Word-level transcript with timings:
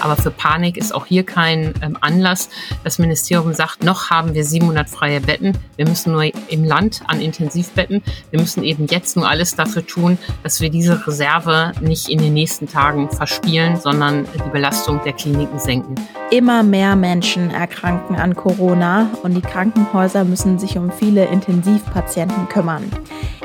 Aber 0.00 0.16
für 0.16 0.30
Panik 0.30 0.76
ist 0.76 0.94
auch 0.94 1.06
hier 1.06 1.24
kein 1.24 1.74
ähm, 1.82 1.96
Anlass. 2.00 2.48
Das 2.84 2.98
Ministerium 2.98 3.52
sagt, 3.52 3.84
noch 3.84 4.10
haben 4.10 4.34
wir 4.34 4.44
700 4.44 4.88
freie 4.88 5.20
Betten. 5.20 5.56
Wir 5.76 5.88
müssen 5.88 6.12
nur 6.12 6.24
im 6.48 6.64
Land 6.64 7.02
an 7.06 7.20
Intensivbetten. 7.20 8.02
Wir 8.30 8.40
müssen 8.40 8.64
eben 8.64 8.86
jetzt 8.86 9.16
nur 9.16 9.28
alles 9.28 9.56
dafür 9.56 9.86
tun, 9.86 10.18
dass 10.42 10.60
wir 10.60 10.70
diese 10.70 11.06
Reserve 11.06 11.72
nicht 11.80 12.08
in 12.08 12.18
den 12.18 12.34
nächsten 12.34 12.68
Tagen 12.68 13.10
verspielen, 13.10 13.76
sondern 13.76 14.26
die 14.34 14.50
Belastung 14.50 15.00
der 15.04 15.12
Kliniken 15.12 15.58
senken. 15.58 15.94
Immer 16.30 16.62
mehr 16.62 16.94
Menschen 16.94 17.50
erkranken 17.50 18.16
an 18.16 18.34
Corona 18.34 19.10
und 19.22 19.34
die 19.34 19.40
Krankenhäuser 19.40 20.24
müssen 20.24 20.58
sich 20.58 20.76
um 20.76 20.92
viele 20.92 21.24
Intensivpatienten 21.26 22.48
kümmern. 22.48 22.84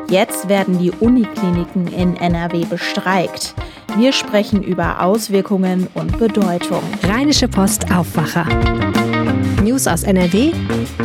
Jetzt 0.09 0.49
werden 0.49 0.77
die 0.79 0.91
Unikliniken 0.91 1.87
in 1.87 2.15
NRW 2.17 2.65
bestreikt. 2.65 3.55
Wir 3.97 4.11
sprechen 4.11 4.63
über 4.63 5.01
Auswirkungen 5.01 5.87
und 5.93 6.17
Bedeutung. 6.19 6.81
Rheinische 7.03 7.47
Post 7.47 7.91
Aufwacher. 7.91 8.45
News 9.63 9.87
aus 9.87 10.03
NRW 10.03 10.51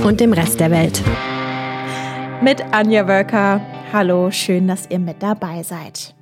und 0.05 0.21
dem 0.21 0.33
Rest 0.33 0.61
der 0.61 0.71
Welt. 0.71 1.03
Mit 2.43 2.63
Anja 2.73 3.07
Wölker. 3.07 3.61
Hallo, 3.93 4.31
schön, 4.31 4.69
dass 4.69 4.89
ihr 4.91 4.99
mit 4.99 5.23
dabei 5.23 5.63
seid. 5.63 6.15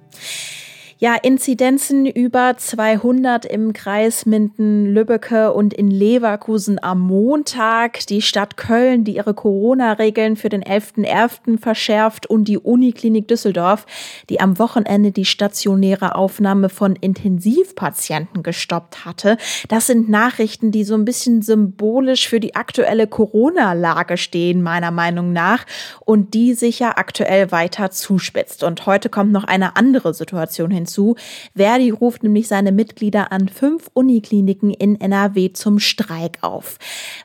Ja, 0.99 1.15
Inzidenzen 1.15 2.07
über 2.07 2.57
200 2.57 3.45
im 3.45 3.75
Kreis 3.75 4.25
Minden-Lübbecke 4.25 5.53
und 5.53 5.75
in 5.75 5.91
Leverkusen 5.91 6.83
am 6.83 7.01
Montag. 7.01 8.07
Die 8.07 8.23
Stadt 8.23 8.57
Köln, 8.57 9.05
die 9.05 9.17
ihre 9.17 9.35
Corona-Regeln 9.35 10.37
für 10.37 10.49
den 10.49 10.65
11.11. 10.65 11.59
verschärft 11.59 12.25
und 12.31 12.49
die 12.49 12.57
Uniklinik 12.57 13.29
Düsseldorf, 13.29 13.85
die 14.31 14.41
am 14.41 14.59
Wochenende 14.59 15.13
die 15.13 15.27
stationäre 15.27 16.15
Aufnahme 16.15 16.71
von 16.71 16.97
Intensivpatienten 16.97 18.43
gestoppt 18.43 19.05
hatte. 19.05 19.37
Das 19.69 19.87
sind 19.87 20.09
Nachrichten, 20.09 20.71
die 20.71 20.85
so 20.85 20.95
ein 20.95 21.05
bisschen 21.05 21.43
symbolisch 21.43 22.27
für 22.27 22.41
die 22.41 22.55
aktuelle 22.55 23.07
Corona-Lage 23.07 24.17
stehen, 24.17 24.63
meiner 24.63 24.93
Meinung 24.93 25.35
nach, 25.35 25.67
und 26.07 26.33
die 26.33 26.55
sich 26.55 26.79
ja 26.79 26.97
aktuell 26.97 27.53
weiter 27.53 27.91
zuspitzt. 27.91 28.65
Und 28.65 28.87
heute 28.87 29.11
kommt 29.11 29.31
noch 29.31 29.45
eine 29.45 29.77
andere 29.77 30.15
Situation 30.15 30.71
hin 30.71 30.86
hinzu. 30.87 31.17
Verdi 31.55 31.91
ruft 31.91 32.23
nämlich 32.23 32.49
seine 32.49 32.73
Mitglieder 32.73 33.33
an 33.33 33.49
fünf 33.49 33.91
Unikliniken 33.93 34.71
in 34.71 35.01
NRW 35.01 35.53
zum 35.53 35.79
Streik 35.79 36.39
auf. 36.43 36.79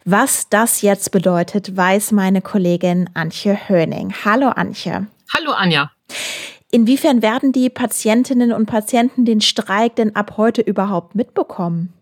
Was 0.03 0.49
das 0.49 0.81
jetzt 0.81 1.11
bedeutet, 1.11 1.77
weiß 1.77 2.11
meine 2.11 2.41
Kollegin 2.41 3.09
Antje 3.13 3.57
Höning. 3.69 4.13
Hallo 4.25 4.49
Antje. 4.49 5.07
Hallo 5.33 5.51
Anja. 5.51 5.91
Inwiefern 6.71 7.21
werden 7.21 7.51
die 7.51 7.69
Patientinnen 7.69 8.53
und 8.53 8.65
Patienten 8.65 9.25
den 9.25 9.41
Streik 9.41 9.95
denn 9.95 10.15
ab 10.15 10.35
heute 10.37 10.61
überhaupt 10.61 11.15
mitbekommen? 11.15 11.93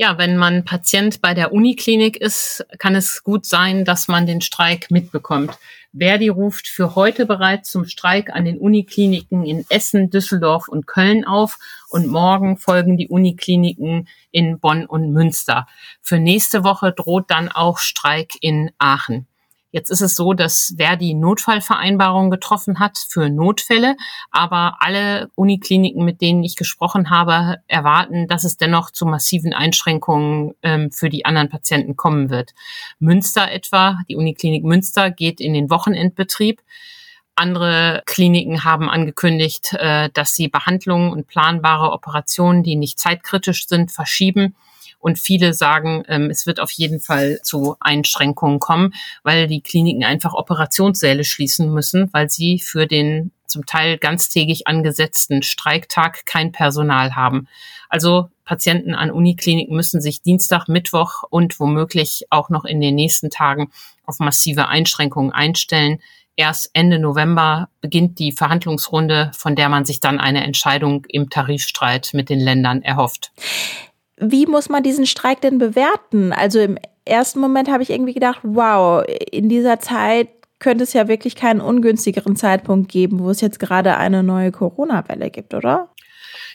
Ja, 0.00 0.16
wenn 0.16 0.36
man 0.36 0.64
Patient 0.64 1.20
bei 1.20 1.34
der 1.34 1.52
Uniklinik 1.52 2.18
ist, 2.18 2.64
kann 2.78 2.94
es 2.94 3.24
gut 3.24 3.44
sein, 3.44 3.84
dass 3.84 4.06
man 4.06 4.26
den 4.26 4.40
Streik 4.40 4.92
mitbekommt. 4.92 5.58
Verdi 5.92 6.28
ruft 6.28 6.68
für 6.68 6.94
heute 6.94 7.26
bereits 7.26 7.72
zum 7.72 7.84
Streik 7.84 8.30
an 8.30 8.44
den 8.44 8.58
Unikliniken 8.58 9.44
in 9.44 9.64
Essen, 9.68 10.08
Düsseldorf 10.08 10.68
und 10.68 10.86
Köln 10.86 11.24
auf 11.24 11.58
und 11.90 12.06
morgen 12.06 12.58
folgen 12.58 12.96
die 12.96 13.08
Unikliniken 13.08 14.06
in 14.30 14.60
Bonn 14.60 14.86
und 14.86 15.10
Münster. 15.10 15.66
Für 16.00 16.20
nächste 16.20 16.62
Woche 16.62 16.92
droht 16.92 17.28
dann 17.32 17.48
auch 17.48 17.78
Streik 17.78 18.34
in 18.40 18.70
Aachen. 18.78 19.26
Jetzt 19.70 19.90
ist 19.90 20.00
es 20.00 20.14
so, 20.14 20.32
dass 20.32 20.74
Verdi 20.78 21.12
Notfallvereinbarungen 21.12 22.30
getroffen 22.30 22.78
hat 22.78 22.96
für 22.96 23.28
Notfälle, 23.28 23.96
aber 24.30 24.78
alle 24.80 25.30
Unikliniken, 25.34 26.06
mit 26.06 26.22
denen 26.22 26.42
ich 26.42 26.56
gesprochen 26.56 27.10
habe, 27.10 27.58
erwarten, 27.66 28.28
dass 28.28 28.44
es 28.44 28.56
dennoch 28.56 28.90
zu 28.90 29.04
massiven 29.04 29.52
Einschränkungen 29.52 30.54
ähm, 30.62 30.90
für 30.90 31.10
die 31.10 31.26
anderen 31.26 31.50
Patienten 31.50 31.96
kommen 31.96 32.30
wird. 32.30 32.54
Münster 32.98 33.50
etwa, 33.50 33.98
die 34.08 34.16
Uniklinik 34.16 34.64
Münster 34.64 35.10
geht 35.10 35.38
in 35.38 35.52
den 35.52 35.68
Wochenendbetrieb. 35.68 36.62
Andere 37.34 38.02
Kliniken 38.06 38.64
haben 38.64 38.88
angekündigt, 38.88 39.74
äh, 39.74 40.08
dass 40.14 40.34
sie 40.34 40.48
Behandlungen 40.48 41.12
und 41.12 41.28
planbare 41.28 41.92
Operationen, 41.92 42.62
die 42.62 42.74
nicht 42.74 42.98
zeitkritisch 42.98 43.68
sind, 43.68 43.92
verschieben. 43.92 44.56
Und 44.98 45.18
viele 45.18 45.54
sagen, 45.54 46.02
ähm, 46.08 46.30
es 46.30 46.46
wird 46.46 46.60
auf 46.60 46.70
jeden 46.70 47.00
Fall 47.00 47.40
zu 47.42 47.76
Einschränkungen 47.80 48.58
kommen, 48.58 48.94
weil 49.22 49.46
die 49.46 49.60
Kliniken 49.60 50.04
einfach 50.04 50.34
Operationssäle 50.34 51.24
schließen 51.24 51.72
müssen, 51.72 52.12
weil 52.12 52.28
sie 52.30 52.58
für 52.58 52.86
den 52.86 53.32
zum 53.46 53.64
Teil 53.64 53.98
ganztägig 53.98 54.66
angesetzten 54.66 55.42
Streiktag 55.42 56.26
kein 56.26 56.52
Personal 56.52 57.16
haben. 57.16 57.48
Also 57.88 58.28
Patienten 58.44 58.94
an 58.94 59.10
Unikliniken 59.10 59.74
müssen 59.74 60.00
sich 60.00 60.22
Dienstag, 60.22 60.68
Mittwoch 60.68 61.22
und 61.30 61.58
womöglich 61.58 62.26
auch 62.30 62.50
noch 62.50 62.64
in 62.64 62.80
den 62.80 62.94
nächsten 62.94 63.30
Tagen 63.30 63.70
auf 64.04 64.18
massive 64.18 64.68
Einschränkungen 64.68 65.32
einstellen. 65.32 65.98
Erst 66.36 66.70
Ende 66.72 66.98
November 66.98 67.68
beginnt 67.80 68.18
die 68.18 68.32
Verhandlungsrunde, 68.32 69.32
von 69.34 69.56
der 69.56 69.68
man 69.68 69.84
sich 69.84 70.00
dann 70.00 70.20
eine 70.20 70.44
Entscheidung 70.44 71.04
im 71.08 71.30
Tarifstreit 71.30 72.10
mit 72.12 72.28
den 72.28 72.38
Ländern 72.38 72.82
erhofft. 72.82 73.32
Wie 74.20 74.46
muss 74.46 74.68
man 74.68 74.82
diesen 74.82 75.06
Streik 75.06 75.40
denn 75.40 75.58
bewerten? 75.58 76.32
Also 76.32 76.60
im 76.60 76.78
ersten 77.04 77.40
Moment 77.40 77.70
habe 77.70 77.82
ich 77.82 77.90
irgendwie 77.90 78.14
gedacht, 78.14 78.40
wow, 78.42 79.04
in 79.30 79.48
dieser 79.48 79.80
Zeit 79.80 80.28
könnte 80.58 80.84
es 80.84 80.92
ja 80.92 81.08
wirklich 81.08 81.36
keinen 81.36 81.60
ungünstigeren 81.60 82.36
Zeitpunkt 82.36 82.90
geben, 82.90 83.20
wo 83.20 83.30
es 83.30 83.40
jetzt 83.40 83.60
gerade 83.60 83.96
eine 83.96 84.22
neue 84.22 84.50
Corona-Welle 84.50 85.30
gibt, 85.30 85.54
oder? 85.54 85.88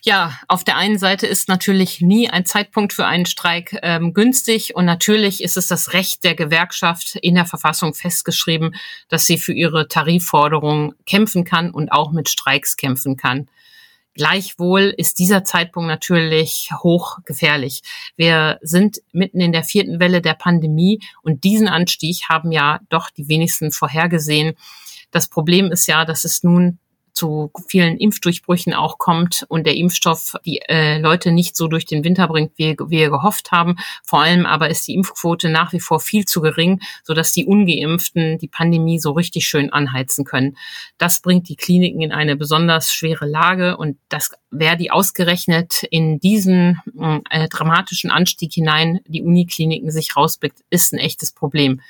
Ja, 0.05 0.37
auf 0.49 0.65
der 0.65 0.75
einen 0.75 0.99
Seite 0.99 1.27
ist 1.27 1.47
natürlich 1.47 2.01
nie 2.01 2.29
ein 2.29 2.45
Zeitpunkt 2.45 2.91
für 2.91 3.05
einen 3.05 3.25
Streik 3.25 3.79
ähm, 3.83 4.13
günstig 4.13 4.75
und 4.75 4.83
natürlich 4.83 5.41
ist 5.41 5.55
es 5.55 5.67
das 5.67 5.93
Recht 5.93 6.25
der 6.25 6.35
Gewerkschaft 6.35 7.15
in 7.21 7.35
der 7.35 7.45
Verfassung 7.45 7.93
festgeschrieben, 7.93 8.75
dass 9.07 9.25
sie 9.25 9.37
für 9.37 9.53
ihre 9.53 9.87
Tarifforderungen 9.87 10.93
kämpfen 11.05 11.45
kann 11.45 11.71
und 11.71 11.89
auch 11.93 12.11
mit 12.11 12.27
Streiks 12.27 12.75
kämpfen 12.75 13.15
kann. 13.15 13.47
Gleichwohl 14.13 14.93
ist 14.95 15.17
dieser 15.19 15.43
Zeitpunkt 15.43 15.87
natürlich 15.87 16.69
hochgefährlich. 16.83 17.81
Wir 18.15 18.59
sind 18.61 19.01
mitten 19.11 19.39
in 19.39 19.51
der 19.51 19.63
vierten 19.63 19.99
Welle 19.99 20.21
der 20.21 20.35
Pandemie 20.35 20.99
und 21.23 21.43
diesen 21.43 21.67
Anstieg 21.67 22.29
haben 22.29 22.51
ja 22.51 22.79
doch 22.89 23.09
die 23.09 23.27
wenigsten 23.27 23.71
vorhergesehen. 23.71 24.55
Das 25.11 25.27
Problem 25.27 25.71
ist 25.71 25.87
ja, 25.87 26.05
dass 26.05 26.25
es 26.25 26.43
nun 26.43 26.79
zu 27.13 27.51
vielen 27.67 27.97
Impfdurchbrüchen 27.97 28.73
auch 28.73 28.97
kommt 28.97 29.45
und 29.47 29.65
der 29.65 29.75
Impfstoff 29.75 30.35
die 30.45 30.61
äh, 30.67 30.99
Leute 30.99 31.31
nicht 31.31 31.55
so 31.55 31.67
durch 31.67 31.85
den 31.85 32.03
Winter 32.03 32.27
bringt, 32.27 32.53
wie, 32.57 32.75
wir 32.87 33.09
gehofft 33.09 33.51
haben. 33.51 33.75
Vor 34.03 34.21
allem 34.21 34.45
aber 34.45 34.69
ist 34.69 34.87
die 34.87 34.95
Impfquote 34.95 35.49
nach 35.49 35.73
wie 35.73 35.79
vor 35.79 35.99
viel 35.99 36.25
zu 36.25 36.41
gering, 36.41 36.81
sodass 37.03 37.31
die 37.31 37.45
Ungeimpften 37.45 38.39
die 38.39 38.47
Pandemie 38.47 38.99
so 38.99 39.11
richtig 39.11 39.47
schön 39.47 39.71
anheizen 39.71 40.25
können. 40.25 40.57
Das 40.97 41.21
bringt 41.21 41.49
die 41.49 41.55
Kliniken 41.55 42.01
in 42.01 42.11
eine 42.11 42.35
besonders 42.35 42.91
schwere 42.91 43.25
Lage 43.25 43.77
und 43.77 43.97
das 44.09 44.31
wer 44.53 44.75
die 44.75 44.91
ausgerechnet 44.91 45.83
in 45.89 46.19
diesen 46.19 46.79
äh, 47.29 47.49
dramatischen 47.49 48.11
Anstieg 48.11 48.53
hinein 48.53 48.99
die 49.07 49.23
Unikliniken 49.23 49.91
sich 49.91 50.15
rausblickt, 50.15 50.59
ist 50.69 50.93
ein 50.93 50.99
echtes 50.99 51.31
Problem. 51.33 51.81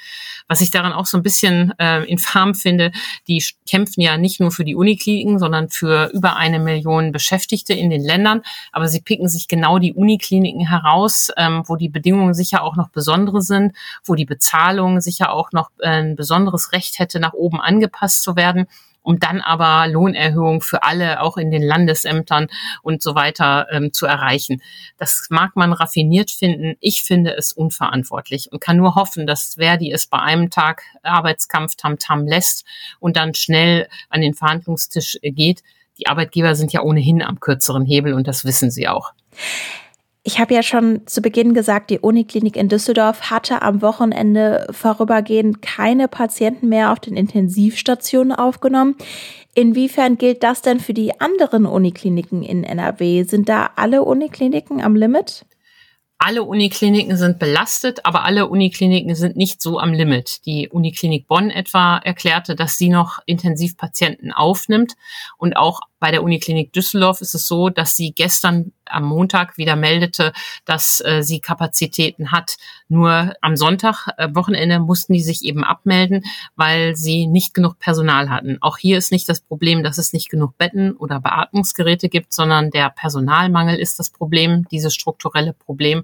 Was 0.48 0.62
ich 0.62 0.72
daran 0.72 0.94
auch 0.94 1.06
so 1.06 1.18
ein 1.18 1.24
bisschen 1.24 1.74
äh, 1.78 2.04
infam 2.06 2.56
finde, 2.56 2.92
die 3.28 3.44
kämpfen 3.70 4.02
ja 4.02 4.18
nicht 4.18 4.40
nur 4.40 4.52
für 4.52 4.64
die 4.64 4.76
Unikliniken, 4.76 5.13
sondern 5.40 5.70
für 5.70 6.10
über 6.14 6.36
eine 6.36 6.60
Million 6.60 7.12
Beschäftigte 7.12 7.74
in 7.74 7.90
den 7.90 8.04
Ländern. 8.04 8.42
Aber 8.72 8.88
sie 8.88 9.02
picken 9.02 9.28
sich 9.28 9.48
genau 9.48 9.80
die 9.80 9.94
Unikliniken 9.94 10.68
heraus, 10.68 11.30
ähm, 11.38 11.64
wo 11.66 11.76
die 11.76 11.90
Bedingungen 11.90 12.34
sicher 12.34 12.64
auch 12.64 12.76
noch 12.76 12.90
besondere 12.90 13.42
sind, 13.42 13.76
wo 14.04 14.16
die 14.16 14.26
Bezahlung 14.26 15.02
sicher 15.02 15.32
auch 15.32 15.52
noch 15.52 15.70
äh, 15.80 15.94
ein 15.94 16.16
besonderes 16.16 16.72
Recht 16.72 17.00
hätte, 17.00 17.20
nach 17.20 17.34
oben 17.34 17.62
angepasst 17.62 18.24
zu 18.24 18.36
werden 18.36 18.68
um 19.04 19.20
dann 19.20 19.42
aber 19.42 19.88
Lohnerhöhung 19.88 20.62
für 20.62 20.84
alle, 20.84 21.22
auch 21.22 21.38
in 21.38 21.52
den 21.52 21.62
Landesämtern 21.62 22.48
und 22.82 23.04
so 23.04 23.16
weiter 23.16 23.68
ähm, 23.72 23.94
zu 23.94 24.06
erreichen. 24.06 24.62
Das 24.98 25.28
mag 25.30 25.56
man 25.56 25.74
raffiniert 25.74 26.32
finden. 26.32 26.76
Ich 26.80 27.04
finde 27.04 27.36
es 27.36 27.54
unverantwortlich 27.54 28.52
und 28.52 28.60
kann 28.60 28.78
nur 28.78 28.96
hoffen, 28.96 29.28
dass 29.28 29.56
Verdi 29.56 29.92
es 29.92 30.08
bei 30.08 30.20
einem 30.20 30.50
Tag 30.50 30.84
Arbeitskampf 31.04 31.76
tamtam 31.76 32.26
lässt 32.26 32.66
und 33.00 33.18
dann 33.18 33.36
schnell 33.36 33.88
an 34.10 34.22
den 34.22 34.34
Verhandlungstisch 34.34 35.20
geht. 35.22 35.62
Die 36.00 36.08
Arbeitgeber 36.08 36.56
sind 36.56 36.74
ja 36.74 36.82
ohnehin 36.82 37.22
am 37.22 37.40
kürzeren 37.40 37.86
Hebel 37.86 38.14
und 38.14 38.28
das 38.28 38.46
wissen 38.46 38.72
sie 38.72 38.88
auch. 38.88 39.14
Ich 40.26 40.40
habe 40.40 40.54
ja 40.54 40.64
schon 40.64 41.06
zu 41.06 41.22
Beginn 41.22 41.54
gesagt, 41.54 41.90
die 41.90 42.00
Uniklinik 42.00 42.56
in 42.56 42.70
Düsseldorf 42.70 43.30
hatte 43.30 43.62
am 43.62 43.82
Wochenende 43.82 44.68
vorübergehend 44.72 45.62
keine 45.62 46.08
Patienten 46.08 46.70
mehr 46.70 46.94
auf 46.94 47.02
den 47.02 47.18
Intensivstationen 47.18 48.32
aufgenommen. 48.32 48.96
Inwiefern 49.54 50.18
gilt 50.18 50.42
das 50.42 50.62
denn 50.62 50.80
für 50.80 50.94
die 50.94 51.20
anderen 51.20 51.66
Unikliniken 51.66 52.42
in 52.42 52.64
NRW? 52.64 53.24
Sind 53.24 53.50
da 53.50 53.72
alle 53.76 54.04
Unikliniken 54.04 54.82
am 54.82 54.96
Limit? 54.96 55.46
alle 56.26 56.44
Unikliniken 56.44 57.18
sind 57.18 57.38
belastet, 57.38 58.06
aber 58.06 58.24
alle 58.24 58.48
Unikliniken 58.48 59.14
sind 59.14 59.36
nicht 59.36 59.62
so 59.62 59.78
am 59.78 59.92
Limit. 59.92 60.46
Die 60.46 60.70
Uniklinik 60.70 61.28
Bonn 61.28 61.50
etwa 61.50 61.98
erklärte, 61.98 62.56
dass 62.56 62.78
sie 62.78 62.88
noch 62.88 63.20
Intensivpatienten 63.26 64.32
aufnimmt 64.32 64.94
und 65.38 65.58
auch 65.58 65.82
bei 66.04 66.12
der 66.12 66.22
Uniklinik 66.22 66.74
Düsseldorf 66.74 67.22
ist 67.22 67.34
es 67.34 67.48
so, 67.48 67.70
dass 67.70 67.96
sie 67.96 68.12
gestern 68.12 68.74
am 68.84 69.06
Montag 69.06 69.58
wieder 69.58 69.78
meldete, 69.78 70.34
dass 70.66 71.00
äh, 71.00 71.24
sie 71.24 71.40
Kapazitäten 71.40 72.34
hat. 72.34 72.58
Nur 72.90 73.34
am 73.40 73.56
Sonntag, 73.56 74.10
äh, 74.18 74.28
Wochenende, 74.34 74.80
mussten 74.80 75.14
die 75.14 75.24
sich 75.24 75.46
eben 75.46 75.64
abmelden, 75.64 76.26
weil 76.58 76.98
sie 76.98 77.26
nicht 77.26 77.54
genug 77.54 77.80
Personal 77.80 78.30
hatten. 78.30 78.58
Auch 78.60 78.78
hier 78.78 78.98
ist 78.98 79.14
nicht 79.14 79.30
das 79.30 79.40
Problem, 79.40 79.82
dass 79.82 79.98
es 79.98 80.12
nicht 80.12 80.30
genug 80.30 80.58
Betten 80.58 80.92
oder 80.92 81.22
Beatmungsgeräte 81.22 82.10
gibt, 82.10 82.34
sondern 82.34 82.70
der 82.70 82.90
Personalmangel 82.90 83.80
ist 83.80 83.98
das 83.98 84.10
Problem, 84.10 84.68
dieses 84.72 84.94
strukturelle 84.94 85.54
Problem. 85.54 86.04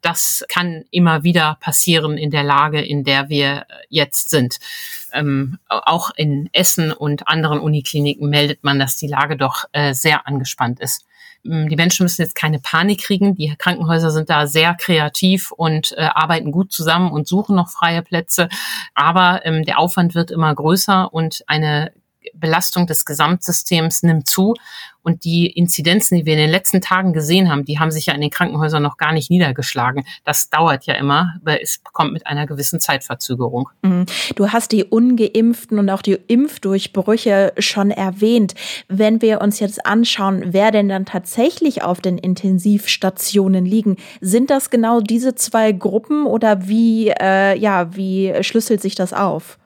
Das 0.00 0.44
kann 0.48 0.86
immer 0.90 1.22
wieder 1.22 1.56
passieren 1.60 2.18
in 2.18 2.32
der 2.32 2.42
Lage, 2.42 2.80
in 2.80 3.04
der 3.04 3.28
wir 3.28 3.64
jetzt 3.90 4.28
sind 4.30 4.58
ähm, 5.12 5.58
auch 5.68 6.10
in 6.16 6.48
Essen 6.52 6.92
und 6.92 7.28
anderen 7.28 7.60
Unikliniken 7.60 8.28
meldet 8.28 8.64
man, 8.64 8.78
dass 8.78 8.96
die 8.96 9.08
Lage 9.08 9.36
doch 9.36 9.64
äh, 9.72 9.94
sehr 9.94 10.26
angespannt 10.26 10.80
ist. 10.80 11.06
Ähm, 11.44 11.68
die 11.68 11.76
Menschen 11.76 12.04
müssen 12.04 12.22
jetzt 12.22 12.34
keine 12.34 12.58
Panik 12.58 13.02
kriegen. 13.02 13.34
Die 13.34 13.54
Krankenhäuser 13.56 14.10
sind 14.10 14.30
da 14.30 14.46
sehr 14.46 14.74
kreativ 14.74 15.52
und 15.52 15.92
äh, 15.96 16.02
arbeiten 16.02 16.52
gut 16.52 16.72
zusammen 16.72 17.10
und 17.10 17.26
suchen 17.28 17.56
noch 17.56 17.68
freie 17.68 18.02
Plätze. 18.02 18.48
Aber 18.94 19.44
ähm, 19.44 19.64
der 19.64 19.78
Aufwand 19.78 20.14
wird 20.14 20.30
immer 20.30 20.54
größer 20.54 21.12
und 21.12 21.42
eine 21.46 21.92
Belastung 22.34 22.86
des 22.86 23.04
Gesamtsystems 23.04 24.02
nimmt 24.02 24.28
zu. 24.28 24.54
Und 25.06 25.22
die 25.22 25.46
Inzidenzen, 25.46 26.18
die 26.18 26.26
wir 26.26 26.32
in 26.32 26.40
den 26.40 26.50
letzten 26.50 26.80
Tagen 26.80 27.12
gesehen 27.12 27.48
haben, 27.48 27.64
die 27.64 27.78
haben 27.78 27.92
sich 27.92 28.06
ja 28.06 28.14
in 28.14 28.20
den 28.20 28.30
Krankenhäusern 28.30 28.82
noch 28.82 28.96
gar 28.96 29.12
nicht 29.12 29.30
niedergeschlagen. 29.30 30.04
Das 30.24 30.50
dauert 30.50 30.84
ja 30.86 30.94
immer, 30.94 31.34
aber 31.40 31.62
es 31.62 31.80
kommt 31.84 32.12
mit 32.12 32.26
einer 32.26 32.44
gewissen 32.44 32.80
Zeitverzögerung. 32.80 33.68
Mhm. 33.82 34.06
Du 34.34 34.50
hast 34.50 34.72
die 34.72 34.82
ungeimpften 34.82 35.78
und 35.78 35.90
auch 35.90 36.02
die 36.02 36.18
Impfdurchbrüche 36.26 37.52
schon 37.58 37.92
erwähnt. 37.92 38.54
Wenn 38.88 39.22
wir 39.22 39.42
uns 39.42 39.60
jetzt 39.60 39.86
anschauen, 39.86 40.42
wer 40.46 40.72
denn 40.72 40.88
dann 40.88 41.06
tatsächlich 41.06 41.82
auf 41.82 42.00
den 42.00 42.18
Intensivstationen 42.18 43.64
liegen, 43.64 43.98
sind 44.20 44.50
das 44.50 44.70
genau 44.70 45.00
diese 45.00 45.36
zwei 45.36 45.70
Gruppen 45.70 46.26
oder 46.26 46.66
wie, 46.66 47.10
äh, 47.10 47.56
ja, 47.56 47.94
wie 47.94 48.34
schlüsselt 48.42 48.82
sich 48.82 48.96
das 48.96 49.12
auf? 49.12 49.56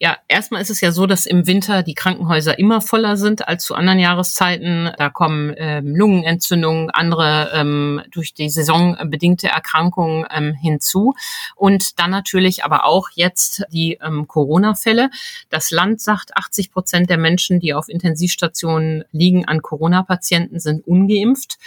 Ja, 0.00 0.18
erstmal 0.26 0.60
ist 0.60 0.70
es 0.70 0.80
ja 0.80 0.90
so, 0.90 1.06
dass 1.06 1.24
im 1.24 1.46
Winter 1.46 1.84
die 1.84 1.94
Krankenhäuser 1.94 2.58
immer 2.58 2.80
voller 2.80 3.16
sind 3.16 3.46
als 3.46 3.64
zu 3.64 3.76
anderen 3.76 4.00
Jahreszeiten. 4.00 4.90
Da 4.98 5.08
kommen 5.08 5.54
ähm, 5.56 5.94
Lungenentzündungen, 5.94 6.90
andere 6.90 7.52
ähm, 7.54 8.02
durch 8.10 8.34
die 8.34 8.50
Saison 8.50 8.96
bedingte 9.04 9.48
Erkrankungen 9.48 10.26
ähm, 10.34 10.52
hinzu. 10.52 11.14
Und 11.54 12.00
dann 12.00 12.10
natürlich 12.10 12.64
aber 12.64 12.84
auch 12.86 13.08
jetzt 13.14 13.62
die 13.70 13.98
ähm, 14.02 14.26
Corona-Fälle. 14.26 15.10
Das 15.48 15.70
Land 15.70 16.00
sagt, 16.00 16.36
80 16.36 16.72
Prozent 16.72 17.08
der 17.08 17.18
Menschen, 17.18 17.60
die 17.60 17.72
auf 17.72 17.88
Intensivstationen 17.88 19.04
liegen 19.12 19.46
an 19.46 19.62
Corona-Patienten, 19.62 20.58
sind 20.58 20.84
ungeimpft. 20.88 21.58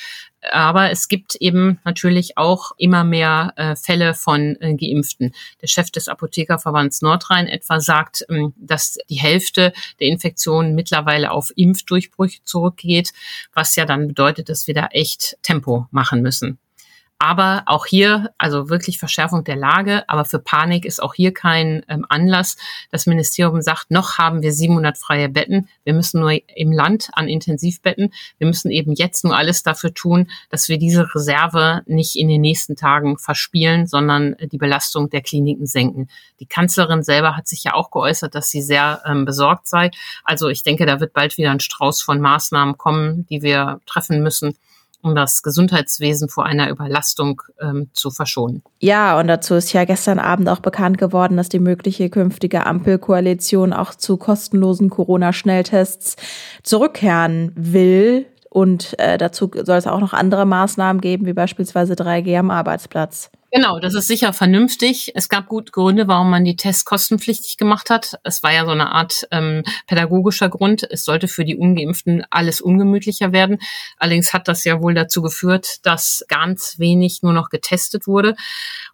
Aber 0.52 0.92
es 0.92 1.08
gibt 1.08 1.36
eben 1.36 1.80
natürlich 1.84 2.38
auch 2.38 2.72
immer 2.78 3.04
mehr 3.04 3.54
äh, 3.56 3.76
Fälle 3.76 4.14
von 4.14 4.56
äh, 4.60 4.76
Geimpften. 4.76 5.34
Der 5.62 5.68
Chef 5.68 5.90
des 5.92 6.08
Apothekerverbands 6.08 7.02
Nordrhein 7.02 7.48
etwa 7.48 7.80
sagt, 7.80 8.26
ähm, 8.30 8.54
dass 8.56 8.98
die 9.10 9.20
Hälfte 9.20 9.74
der 10.00 10.08
Infektionen 10.08 10.76
mittlerweile 10.76 11.32
auf 11.32 11.52
Impfdurchbrüche 11.56 12.44
zurückgeht, 12.44 13.12
was 13.54 13.76
ja 13.76 13.86
dann 13.86 14.08
bedeutet, 14.08 14.50
dass 14.50 14.68
wir 14.68 14.74
da 14.74 14.88
echt 14.92 15.38
Tempo 15.42 15.88
machen 15.92 16.22
müssen. 16.22 16.60
Aber 17.20 17.64
auch 17.66 17.88
hier, 17.88 18.32
also 18.38 18.70
wirklich 18.70 19.00
Verschärfung 19.00 19.44
der 19.44 19.56
Lage, 19.56 20.08
aber 20.08 20.24
für 20.24 20.38
Panik 20.38 20.86
ist 20.86 21.02
auch 21.02 21.16
hier 21.16 21.34
kein 21.34 21.84
ähm, 21.88 22.06
Anlass. 22.10 22.58
Das 22.92 23.08
Ministerium 23.08 23.62
sagt, 23.64 23.90
noch 23.90 24.20
haben 24.20 24.44
wir 24.44 24.54
700 24.54 25.00
freie 25.00 25.28
Betten. 25.28 25.68
Wir 25.84 25.94
müssen 25.94 26.20
nur 26.20 26.32
im 26.56 26.72
Land 26.72 27.10
an 27.14 27.28
Intensivbetten. 27.28 28.14
Wir 28.38 28.46
müssen 28.46 28.70
eben 28.70 28.94
jetzt 28.94 29.24
nur 29.24 29.36
alles 29.36 29.64
dafür 29.64 29.96
tun, 29.96 30.30
dass 30.50 30.70
wir 30.70 30.78
diese 30.78 31.16
Reserve 31.16 31.82
nicht 31.88 32.16
in 32.18 32.28
den 32.28 32.42
nächsten 32.42 32.76
Tagen 32.76 33.18
verspielen, 33.18 33.88
sondern 33.88 34.36
die 34.40 34.60
Belastung 34.60 35.10
der 35.10 35.22
Kliniken 35.22 35.66
senken. 35.66 36.10
Die 36.40 36.46
Kanzlerin 36.46 37.02
selber 37.02 37.36
hat 37.36 37.48
sich 37.48 37.64
ja 37.64 37.74
auch 37.74 37.90
geäußert, 37.90 38.36
dass 38.36 38.50
sie 38.50 38.62
sehr 38.62 39.02
ähm, 39.06 39.26
besorgt 39.26 39.68
sei. 39.68 39.90
Also 40.24 40.50
ich 40.50 40.62
denke, 40.62 40.86
da 40.86 41.00
wird 41.00 41.14
bald 41.14 41.36
wieder 41.40 41.50
ein 41.50 41.60
Strauß 41.60 42.04
von 42.04 42.22
Maßnahmen 42.22 42.78
kommen, 42.78 43.26
die 43.26 43.42
wir 43.42 43.82
treffen 43.88 44.22
müssen 44.22 44.56
um 45.08 45.16
das 45.16 45.42
Gesundheitswesen 45.42 46.30
vor 46.30 46.46
einer 46.46 46.70
Überlastung 46.70 47.42
ähm, 47.62 47.90
zu 47.94 48.12
verschonen. 48.12 48.64
Ja, 48.80 49.20
und 49.20 49.28
dazu 49.28 49.56
ist 49.56 49.74
ja 49.74 49.86
gestern 49.86 50.20
Abend 50.20 50.50
auch 50.50 50.60
bekannt 50.60 50.98
geworden, 50.98 51.38
dass 51.38 51.50
die 51.50 51.60
mögliche 51.60 52.10
künftige 52.10 52.66
Ampelkoalition 52.66 53.74
auch 53.74 53.96
zu 53.96 54.18
kostenlosen 54.18 54.90
Corona-Schnelltests 54.90 56.16
zurückkehren 56.64 57.52
will. 57.56 58.26
Und 58.50 58.98
äh, 59.00 59.18
dazu 59.18 59.52
soll 59.54 59.78
es 59.78 59.88
auch 59.88 60.00
noch 60.00 60.14
andere 60.14 60.46
Maßnahmen 60.46 61.02
geben, 61.02 61.26
wie 61.26 61.34
beispielsweise 61.34 61.94
3G 61.94 62.38
am 62.40 62.50
Arbeitsplatz. 62.50 63.30
Genau, 63.58 63.80
das 63.80 63.96
ist 63.96 64.06
sicher 64.06 64.34
vernünftig. 64.34 65.14
Es 65.16 65.30
gab 65.30 65.48
gute 65.48 65.72
Gründe, 65.72 66.08
warum 66.08 66.30
man 66.30 66.46
die 66.46 66.56
Tests 66.56 66.86
kostenpflichtig 66.86 67.58
gemacht 67.58 67.90
hat. 67.90 68.20
Es 68.22 68.44
war 68.44 68.54
ja 68.54 68.66
so 68.66 68.70
eine 68.70 68.92
Art 68.92 69.28
ähm, 69.32 69.64
pädagogischer 69.88 70.48
Grund. 70.48 70.86
Es 70.88 71.04
sollte 71.04 71.28
für 71.28 71.44
die 71.44 71.58
Ungeimpften 71.58 72.24
alles 72.30 72.62
ungemütlicher 72.62 73.32
werden. 73.32 73.58
Allerdings 73.98 74.32
hat 74.32 74.48
das 74.48 74.64
ja 74.64 74.80
wohl 74.80 74.94
dazu 74.94 75.24
geführt, 75.24 75.84
dass 75.88 76.24
ganz 76.28 76.76
wenig 76.78 77.24
nur 77.24 77.34
noch 77.34 77.50
getestet 77.50 78.06
wurde 78.06 78.36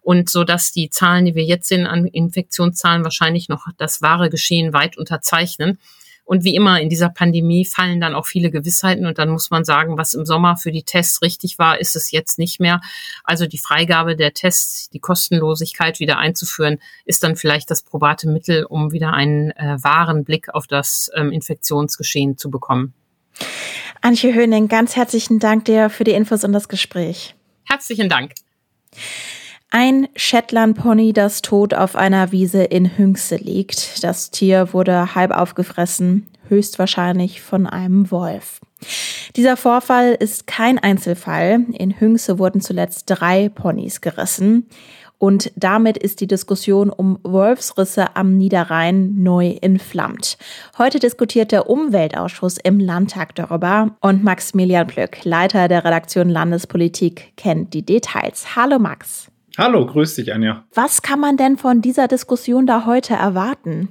und 0.00 0.30
so 0.30 0.44
dass 0.44 0.72
die 0.72 0.88
Zahlen, 0.88 1.26
die 1.26 1.34
wir 1.34 1.44
jetzt 1.44 1.68
sehen 1.68 1.86
an 1.86 2.06
Infektionszahlen, 2.06 3.04
wahrscheinlich 3.04 3.50
noch 3.50 3.66
das 3.76 4.00
wahre 4.00 4.30
Geschehen 4.30 4.72
weit 4.72 4.96
unterzeichnen. 4.96 5.78
Und 6.24 6.42
wie 6.44 6.54
immer 6.54 6.80
in 6.80 6.88
dieser 6.88 7.10
Pandemie 7.10 7.66
fallen 7.66 8.00
dann 8.00 8.14
auch 8.14 8.26
viele 8.26 8.50
Gewissheiten 8.50 9.06
und 9.06 9.18
dann 9.18 9.28
muss 9.28 9.50
man 9.50 9.64
sagen, 9.64 9.98
was 9.98 10.14
im 10.14 10.24
Sommer 10.24 10.56
für 10.56 10.72
die 10.72 10.82
Tests 10.82 11.20
richtig 11.20 11.58
war, 11.58 11.78
ist 11.78 11.96
es 11.96 12.10
jetzt 12.10 12.38
nicht 12.38 12.60
mehr. 12.60 12.80
Also 13.24 13.46
die 13.46 13.58
Freigabe 13.58 14.16
der 14.16 14.32
Tests, 14.32 14.88
die 14.90 15.00
Kostenlosigkeit 15.00 16.00
wieder 16.00 16.18
einzuführen, 16.18 16.78
ist 17.04 17.22
dann 17.22 17.36
vielleicht 17.36 17.70
das 17.70 17.82
probate 17.82 18.28
Mittel, 18.28 18.64
um 18.64 18.92
wieder 18.92 19.12
einen 19.12 19.50
äh, 19.52 19.76
wahren 19.82 20.24
Blick 20.24 20.48
auf 20.54 20.66
das 20.66 21.10
ähm, 21.14 21.30
Infektionsgeschehen 21.30 22.38
zu 22.38 22.50
bekommen. 22.50 22.94
Antje 24.00 24.34
Höning, 24.34 24.68
ganz 24.68 24.96
herzlichen 24.96 25.38
Dank 25.38 25.64
dir 25.66 25.90
für 25.90 26.04
die 26.04 26.12
Infos 26.12 26.44
und 26.44 26.52
das 26.52 26.68
Gespräch. 26.68 27.34
Herzlichen 27.64 28.08
Dank. 28.08 28.32
Ein 29.76 30.06
Shetland-Pony, 30.14 31.12
das 31.12 31.42
tot 31.42 31.74
auf 31.74 31.96
einer 31.96 32.30
Wiese 32.30 32.62
in 32.62 32.96
Hünxe 32.96 33.34
liegt. 33.34 34.04
Das 34.04 34.30
Tier 34.30 34.72
wurde 34.72 35.16
halb 35.16 35.32
aufgefressen, 35.32 36.28
höchstwahrscheinlich 36.48 37.42
von 37.42 37.66
einem 37.66 38.08
Wolf. 38.12 38.60
Dieser 39.34 39.56
Vorfall 39.56 40.12
ist 40.12 40.46
kein 40.46 40.78
Einzelfall. 40.78 41.64
In 41.72 41.98
Hünxe 41.98 42.38
wurden 42.38 42.60
zuletzt 42.60 43.06
drei 43.06 43.48
Ponys 43.48 44.00
gerissen. 44.00 44.68
Und 45.18 45.50
damit 45.56 45.98
ist 45.98 46.20
die 46.20 46.28
Diskussion 46.28 46.88
um 46.88 47.18
Wolfsrisse 47.24 48.14
am 48.14 48.36
Niederrhein 48.36 49.24
neu 49.24 49.56
entflammt. 49.60 50.38
Heute 50.78 51.00
diskutiert 51.00 51.50
der 51.50 51.68
Umweltausschuss 51.68 52.58
im 52.58 52.78
Landtag 52.78 53.34
darüber 53.34 53.96
und 54.00 54.22
Maximilian 54.22 54.86
Plück, 54.86 55.24
Leiter 55.24 55.66
der 55.66 55.84
Redaktion 55.84 56.28
Landespolitik, 56.28 57.32
kennt 57.36 57.74
die 57.74 57.84
Details. 57.84 58.54
Hallo 58.54 58.78
Max. 58.78 59.32
Hallo, 59.56 59.86
grüß 59.86 60.16
dich, 60.16 60.32
Anja. 60.32 60.66
Was 60.74 61.02
kann 61.02 61.20
man 61.20 61.36
denn 61.36 61.56
von 61.56 61.80
dieser 61.80 62.08
Diskussion 62.08 62.66
da 62.66 62.86
heute 62.86 63.14
erwarten? 63.14 63.88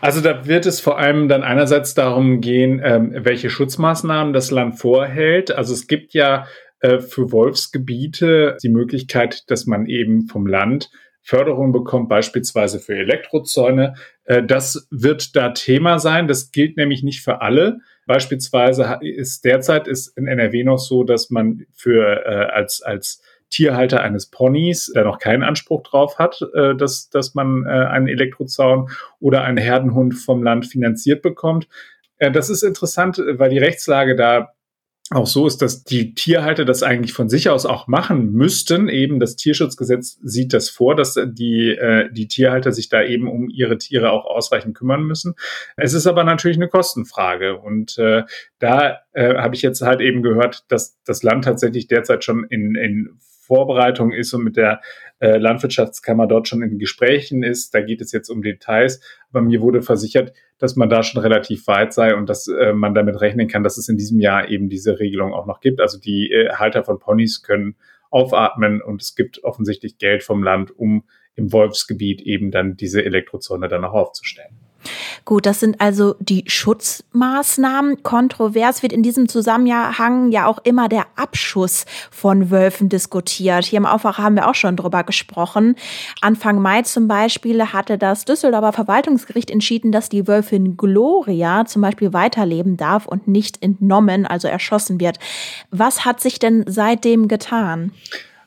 Also 0.00 0.20
da 0.20 0.46
wird 0.46 0.66
es 0.66 0.80
vor 0.80 0.98
allem 0.98 1.28
dann 1.28 1.44
einerseits 1.44 1.94
darum 1.94 2.40
gehen, 2.40 2.80
ähm, 2.82 3.14
welche 3.14 3.48
Schutzmaßnahmen 3.48 4.32
das 4.32 4.50
Land 4.50 4.80
vorhält. 4.80 5.52
Also 5.52 5.72
es 5.72 5.86
gibt 5.86 6.14
ja 6.14 6.46
äh, 6.80 6.98
für 6.98 7.30
Wolfsgebiete 7.30 8.56
die 8.60 8.70
Möglichkeit, 8.70 9.44
dass 9.50 9.66
man 9.66 9.86
eben 9.86 10.26
vom 10.26 10.46
Land 10.46 10.90
Förderung 11.22 11.72
bekommt, 11.72 12.08
beispielsweise 12.08 12.80
für 12.80 12.96
Elektrozäune. 12.96 13.94
Äh, 14.24 14.42
das 14.42 14.88
wird 14.90 15.36
da 15.36 15.50
Thema 15.50 16.00
sein. 16.00 16.26
Das 16.26 16.50
gilt 16.50 16.76
nämlich 16.76 17.04
nicht 17.04 17.22
für 17.22 17.40
alle. 17.40 17.78
Beispielsweise 18.06 18.98
ist 19.02 19.44
derzeit 19.44 19.86
ist 19.86 20.16
in 20.16 20.26
NRW 20.26 20.64
noch 20.64 20.78
so, 20.78 21.04
dass 21.04 21.30
man 21.30 21.66
für 21.72 22.24
äh, 22.24 22.50
als 22.50 22.82
als 22.82 23.22
Tierhalter 23.50 24.02
eines 24.02 24.26
Ponys, 24.26 24.92
der 24.94 25.04
noch 25.04 25.18
keinen 25.18 25.42
Anspruch 25.42 25.82
drauf 25.82 26.18
hat, 26.18 26.40
äh, 26.54 26.74
dass, 26.74 27.10
dass 27.10 27.34
man 27.34 27.64
äh, 27.66 27.68
einen 27.68 28.08
Elektrozaun 28.08 28.90
oder 29.20 29.44
einen 29.44 29.58
Herdenhund 29.58 30.14
vom 30.14 30.42
Land 30.42 30.66
finanziert 30.66 31.22
bekommt. 31.22 31.68
Äh, 32.18 32.30
das 32.30 32.50
ist 32.50 32.62
interessant, 32.62 33.18
weil 33.18 33.50
die 33.50 33.58
Rechtslage 33.58 34.16
da 34.16 34.52
auch 35.10 35.26
so 35.26 35.46
ist, 35.46 35.62
dass 35.62 35.84
die 35.84 36.14
Tierhalter 36.14 36.66
das 36.66 36.82
eigentlich 36.82 37.14
von 37.14 37.30
sich 37.30 37.48
aus 37.48 37.64
auch 37.64 37.86
machen 37.86 38.32
müssten. 38.32 38.88
Eben 38.88 39.20
das 39.20 39.36
Tierschutzgesetz 39.36 40.18
sieht 40.22 40.52
das 40.52 40.68
vor, 40.68 40.94
dass 40.94 41.18
die, 41.24 41.70
äh, 41.70 42.12
die 42.12 42.28
Tierhalter 42.28 42.72
sich 42.72 42.90
da 42.90 43.02
eben 43.02 43.26
um 43.26 43.48
ihre 43.48 43.78
Tiere 43.78 44.10
auch 44.10 44.26
ausreichend 44.26 44.76
kümmern 44.76 45.04
müssen. 45.04 45.34
Es 45.76 45.94
ist 45.94 46.06
aber 46.06 46.24
natürlich 46.24 46.58
eine 46.58 46.68
Kostenfrage. 46.68 47.56
Und 47.56 47.96
äh, 47.96 48.24
da 48.58 48.98
äh, 49.12 49.36
habe 49.36 49.54
ich 49.54 49.62
jetzt 49.62 49.80
halt 49.80 50.02
eben 50.02 50.22
gehört, 50.22 50.64
dass 50.68 50.98
das 51.04 51.22
Land 51.22 51.44
tatsächlich 51.44 51.86
derzeit 51.86 52.22
schon 52.22 52.44
in, 52.44 52.74
in 52.74 53.18
Vorbereitung 53.48 54.12
ist 54.12 54.32
und 54.34 54.44
mit 54.44 54.56
der 54.56 54.80
äh, 55.18 55.38
Landwirtschaftskammer 55.38 56.26
dort 56.26 56.46
schon 56.46 56.62
in 56.62 56.78
Gesprächen 56.78 57.42
ist. 57.42 57.74
Da 57.74 57.80
geht 57.80 58.00
es 58.00 58.12
jetzt 58.12 58.28
um 58.28 58.42
Details. 58.42 59.00
Aber 59.30 59.40
mir 59.40 59.60
wurde 59.60 59.82
versichert, 59.82 60.32
dass 60.58 60.76
man 60.76 60.88
da 60.88 61.02
schon 61.02 61.20
relativ 61.20 61.66
weit 61.66 61.92
sei 61.92 62.14
und 62.14 62.28
dass 62.28 62.46
äh, 62.46 62.72
man 62.72 62.94
damit 62.94 63.20
rechnen 63.20 63.48
kann, 63.48 63.64
dass 63.64 63.78
es 63.78 63.88
in 63.88 63.96
diesem 63.96 64.20
Jahr 64.20 64.48
eben 64.48 64.68
diese 64.68 65.00
Regelung 65.00 65.32
auch 65.32 65.46
noch 65.46 65.60
gibt. 65.60 65.80
Also 65.80 65.98
die 65.98 66.30
äh, 66.30 66.50
Halter 66.50 66.84
von 66.84 66.98
Ponys 66.98 67.42
können 67.42 67.74
aufatmen 68.10 68.80
und 68.80 69.02
es 69.02 69.16
gibt 69.16 69.42
offensichtlich 69.44 69.98
Geld 69.98 70.22
vom 70.22 70.42
Land, 70.42 70.76
um 70.78 71.04
im 71.34 71.52
Wolfsgebiet 71.52 72.20
eben 72.22 72.50
dann 72.50 72.76
diese 72.76 73.04
Elektrozone 73.04 73.68
dann 73.68 73.84
auch 73.84 73.92
aufzustellen. 73.92 74.67
Gut, 75.24 75.46
das 75.46 75.60
sind 75.60 75.80
also 75.80 76.14
die 76.20 76.44
Schutzmaßnahmen. 76.46 78.02
Kontrovers 78.02 78.82
wird 78.82 78.92
in 78.92 79.02
diesem 79.02 79.28
Zusammenhang 79.28 80.30
ja 80.30 80.46
auch 80.46 80.58
immer 80.64 80.88
der 80.88 81.06
Abschuss 81.16 81.84
von 82.10 82.50
Wölfen 82.50 82.88
diskutiert. 82.88 83.64
Hier 83.64 83.78
im 83.78 83.86
Aufwacher 83.86 84.22
haben 84.22 84.36
wir 84.36 84.48
auch 84.48 84.54
schon 84.54 84.76
drüber 84.76 85.04
gesprochen. 85.04 85.76
Anfang 86.20 86.60
Mai 86.62 86.82
zum 86.82 87.08
Beispiel 87.08 87.62
hatte 87.72 87.98
das 87.98 88.24
Düsseldorfer 88.24 88.72
Verwaltungsgericht 88.72 89.50
entschieden, 89.50 89.92
dass 89.92 90.08
die 90.08 90.26
Wölfin 90.26 90.76
Gloria 90.76 91.66
zum 91.66 91.82
Beispiel 91.82 92.12
weiterleben 92.12 92.76
darf 92.76 93.06
und 93.06 93.28
nicht 93.28 93.62
entnommen, 93.62 94.26
also 94.26 94.48
erschossen 94.48 95.00
wird. 95.00 95.18
Was 95.70 96.04
hat 96.04 96.20
sich 96.20 96.38
denn 96.38 96.64
seitdem 96.66 97.28
getan? 97.28 97.92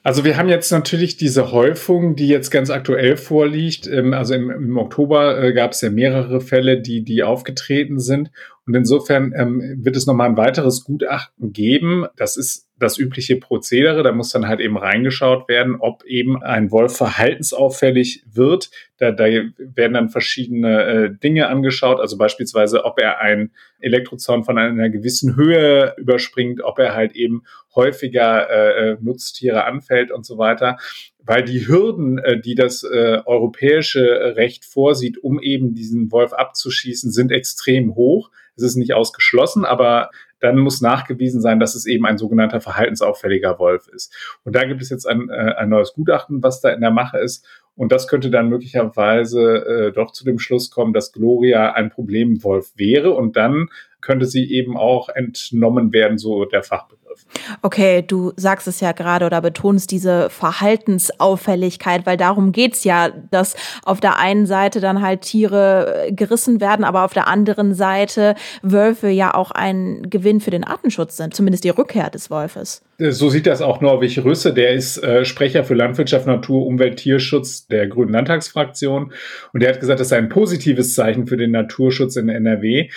Also 0.04 0.24
wir 0.26 0.36
haben 0.36 0.50
jetzt 0.50 0.72
natürlich 0.72 1.18
diese 1.18 1.52
Häufung, 1.52 2.16
die 2.16 2.28
jetzt 2.28 2.50
ganz 2.50 2.72
aktuell 2.72 3.18
vorliegt. 3.18 3.88
Ähm, 3.88 4.14
also 4.14 4.34
im, 4.34 4.50
im 4.50 4.78
Oktober 4.78 5.42
äh, 5.42 5.54
gab 5.54 5.72
es 5.72 5.82
ja 5.82 5.90
mehrere 5.90 6.42
Fälle, 6.42 6.82
die, 6.82 7.04
die 7.04 7.24
aufgetreten 7.24 8.00
sind. 8.00 8.32
Und 8.72 8.78
insofern 8.78 9.34
ähm, 9.36 9.82
wird 9.84 9.98
es 9.98 10.08
nochmal 10.08 10.30
ein 10.30 10.38
weiteres 10.38 10.86
Gutachten 10.86 11.52
geben. 11.52 12.06
Das 12.16 12.38
ist 12.38 12.70
das 12.80 12.98
übliche 12.98 13.36
Prozedere. 13.36 14.02
Da 14.02 14.14
muss 14.14 14.30
dann 14.30 14.48
halt 14.48 14.62
eben 14.62 14.78
reingeschaut 14.78 15.50
werden, 15.50 15.76
ob 15.78 16.06
eben 16.06 16.42
ein 16.42 16.72
Wolf 16.72 16.96
verhaltensauffällig 16.96 18.24
wird. 18.32 18.72
Da, 18.96 19.12
da 19.12 19.26
werden 19.26 19.94
dann 19.94 20.08
verschiedene 20.08 20.86
äh, 20.86 21.10
Dinge 21.22 21.50
angeschaut, 21.50 22.00
also 22.00 22.18
beispielsweise, 22.18 22.86
ob 22.86 22.98
er 22.98 23.20
einen 23.20 23.52
Elektrozaun 23.82 24.46
von 24.46 24.58
einer 24.58 24.90
gewissen 24.90 25.36
Höhe 25.36 25.94
überspringt, 25.98 26.64
ob 26.64 26.80
er 26.80 26.96
halt 26.96 27.14
eben 27.14 27.44
häufiger 27.76 28.50
äh, 28.50 28.92
äh 28.92 28.98
Nutztiere 29.02 29.66
anfällt 29.66 30.12
und 30.12 30.26
so 30.26 30.38
weiter 30.38 30.78
weil 31.24 31.44
die 31.44 31.68
Hürden, 31.68 32.18
äh, 32.20 32.40
die 32.40 32.56
das 32.56 32.84
äh, 32.84 33.22
europäische 33.26 34.36
Recht 34.36 34.66
vorsieht, 34.66 35.18
um 35.24 35.40
eben 35.42 35.74
diesen 35.74 36.12
Wolf 36.12 36.34
abzuschießen, 36.34 37.12
sind 37.12 37.32
extrem 37.32 37.96
hoch. 37.96 38.32
Es 38.56 38.64
ist 38.64 38.76
nicht 38.76 38.94
ausgeschlossen, 38.94 39.66
aber 39.66 40.10
dann 40.40 40.58
muss 40.58 40.82
nachgewiesen 40.82 41.40
sein, 41.40 41.60
dass 41.60 41.76
es 41.76 41.86
eben 41.86 42.06
ein 42.06 42.18
sogenannter 42.18 42.62
verhaltensauffälliger 42.62 43.60
Wolf 43.60 43.88
ist. 43.88 44.14
Und 44.44 44.56
da 44.56 44.66
gibt 44.66 44.82
es 44.82 44.90
jetzt 44.90 45.06
ein, 45.06 45.30
äh, 45.30 45.54
ein 45.58 45.70
neues 45.70 45.94
Gutachten, 45.94 46.44
was 46.44 46.62
da 46.62 46.70
in 46.70 46.82
der 46.82 46.92
Mache 46.92 47.20
ist. 47.20 47.46
Und 47.76 47.92
das 47.92 48.08
könnte 48.08 48.30
dann 48.30 48.50
möglicherweise 48.50 49.66
äh, 49.66 49.92
doch 49.92 50.12
zu 50.12 50.26
dem 50.26 50.40
Schluss 50.40 50.72
kommen, 50.72 50.94
dass 50.94 51.14
Gloria 51.14 51.72
ein 51.74 51.90
Problemwolf 51.90 52.74
wäre. 52.76 53.12
Und 53.12 53.38
dann 53.38 53.70
könnte 54.02 54.26
sie 54.26 54.52
eben 54.52 54.78
auch 54.78 55.10
entnommen 55.10 55.94
werden, 55.94 56.18
so 56.18 56.46
der 56.46 56.64
Fachbegriff. 56.64 57.26
Okay, 57.62 58.04
du 58.06 58.32
sagst 58.36 58.68
es 58.68 58.80
ja 58.80 58.92
gerade 58.92 59.26
oder 59.26 59.42
betonst 59.42 59.92
diese 59.92 60.30
Verhaltensauffälligkeit, 60.30 62.06
weil 62.06 62.18
darum 62.18 62.52
geht's 62.52 62.84
ja, 62.84 63.10
dass 63.10 63.56
auf 63.84 64.00
der 64.00 64.18
einen 64.18 64.46
Seite 64.46 64.80
dann 64.80 65.02
halt 65.02 65.22
Tiere 65.22 66.08
äh, 66.08 66.12
gerissen 66.12 66.62
werden, 66.62 66.84
aber 66.84 67.04
auf 67.06 67.14
der 67.14 67.28
anderen 67.28 67.74
Seite 67.74 68.36
Wölfe 68.62 69.10
ja 69.10 69.34
auch 69.34 69.52
ein 69.52 70.10
Gewinn 70.10 70.40
für 70.40 70.52
den 70.52 70.64
Artenschutz 70.64 71.18
sind, 71.18 71.34
zumindest 71.34 71.64
die 71.64 71.70
Rückkehr 71.70 72.10
des 72.10 72.30
Wolfes. 72.30 72.84
Äh, 72.98 73.12
so 73.12 73.30
sieht 73.30 73.48
das 73.48 73.62
auch 73.62 73.82
Norwig 73.82 74.24
Rüsse, 74.24 74.54
der 74.54 74.74
ist 74.74 74.98
äh, 75.04 75.26
Sprecher 75.26 75.64
für 75.64 75.74
Landwirtschaft, 75.74 76.28
Natur, 76.28 76.66
Umwelt, 76.66 76.98
Tierschutz 76.98 77.68
der 77.68 77.88
Grünen 77.88 78.14
Landtagsfraktion 78.14 79.14
und 79.54 79.64
der 79.64 79.70
hat 79.70 79.80
gesagt, 79.80 80.00
das 80.00 80.10
sei 80.10 80.18
ein 80.18 80.30
positives 80.30 80.96
Zeichen 80.96 81.28
für 81.28 81.38
den 81.38 81.52
Naturschutz 81.52 82.16
in 82.16 82.30
NRW. 82.30 82.90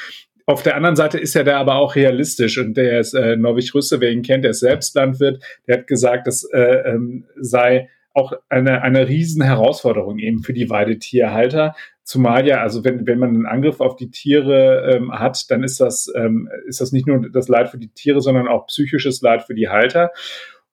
Auf 0.47 0.63
der 0.63 0.77
anderen 0.77 0.97
Seite 0.97 1.19
ist 1.19 1.35
er 1.37 1.45
da 1.45 1.59
aber 1.59 1.77
auch 1.77 1.97
realistisch 1.97 2.59
und 2.59 2.77
der 2.77 3.01
ist 3.01 3.15
äh, 3.15 3.37
Norwich 3.37 3.75
Rüsse, 3.75 4.01
wer 4.01 4.11
ihn 4.11 4.23
kennt, 4.23 4.45
der 4.45 4.51
ist 4.51 4.61
selbst 4.61 4.95
Landwirt, 4.95 5.43
der 5.67 5.79
hat 5.79 5.87
gesagt, 5.87 6.27
das 6.27 6.45
äh, 6.53 6.61
ähm, 6.61 7.25
sei 7.41 7.89
auch 8.13 8.33
eine, 8.49 8.83
eine 8.83 9.09
riesen 9.09 9.43
Herausforderung 9.43 10.19
eben 10.19 10.43
für 10.43 10.53
die 10.53 10.71
Weidetierhalter. 10.71 11.75
Zumal 12.05 12.47
ja, 12.47 12.61
also 12.61 12.85
wenn, 12.85 13.07
wenn 13.07 13.19
man 13.19 13.31
einen 13.31 13.47
Angriff 13.47 13.81
auf 13.81 13.97
die 13.97 14.11
Tiere 14.11 14.95
ähm, 14.95 15.13
hat, 15.13 15.51
dann 15.51 15.65
ist 15.65 15.81
das, 15.81 16.13
ähm, 16.15 16.49
ist 16.67 16.81
das 16.81 16.93
nicht 16.93 17.07
nur 17.09 17.29
das 17.31 17.49
Leid 17.49 17.71
für 17.71 17.79
die 17.79 17.89
Tiere, 17.89 18.21
sondern 18.21 18.47
auch 18.47 18.67
psychisches 18.67 19.21
Leid 19.23 19.43
für 19.43 19.55
die 19.55 19.69
Halter. 19.69 20.11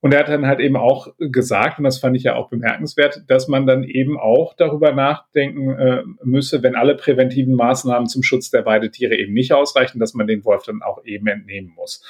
Und 0.02 0.12
er 0.12 0.20
hat 0.20 0.28
dann 0.28 0.46
halt 0.48 0.58
eben 0.58 0.76
auch 0.76 1.14
gesagt, 1.18 1.78
und 1.78 1.84
das 1.84 2.00
fand 2.00 2.16
ich 2.16 2.24
ja 2.24 2.34
auch 2.34 2.50
bemerkenswert, 2.50 3.22
dass 3.28 3.46
man 3.46 3.68
dann 3.68 3.84
eben 3.84 4.18
auch 4.18 4.52
darüber 4.54 4.90
nachdenken 4.90 5.70
äh, 5.70 6.02
müsse, 6.24 6.60
wenn 6.64 6.74
alle 6.74 6.96
präventiven 6.96 7.54
Maßnahmen 7.54 8.08
zum 8.08 8.24
Schutz 8.24 8.50
der 8.50 8.66
Weidetiere 8.66 9.14
eben 9.14 9.32
nicht 9.32 9.52
ausreichen, 9.52 10.00
dass 10.00 10.12
man 10.12 10.26
den 10.26 10.44
Wolf 10.44 10.64
dann 10.64 10.82
auch 10.82 11.04
eben 11.04 11.28
entnehmen 11.28 11.72
muss. 11.76 12.04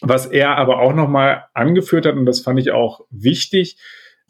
Was 0.00 0.24
er 0.24 0.56
aber 0.56 0.80
auch 0.80 0.94
nochmal 0.94 1.44
angeführt 1.52 2.06
hat, 2.06 2.14
und 2.14 2.24
das 2.24 2.40
fand 2.40 2.58
ich 2.58 2.70
auch 2.70 3.04
wichtig, 3.10 3.76